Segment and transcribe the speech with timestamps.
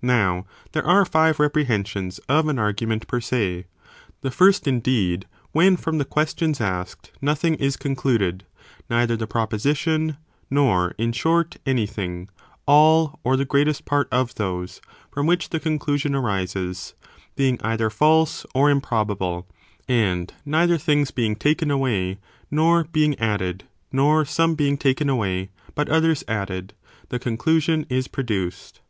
[0.00, 3.66] Now there are five reprehensions of an argu ment per se,
[4.22, 8.46] the first indeed, when from the ques f/.¢°Prenen tions asked nothing is concluded,
[8.88, 10.16] neither the pro pument per se; ein number.
[10.16, 12.30] position, nor, in short, any thing;;
[12.64, 14.80] all or the Vide whately greatest part of those,
[15.12, 16.94] from which the conclusion end teagan ag (arises),
[17.36, 19.46] being either false or improbable;
[19.86, 22.16] and nei ther things being taken away,
[22.50, 26.72] nor being added, nor some be ing taken away, but others added,
[27.10, 28.80] the conclusion is produced.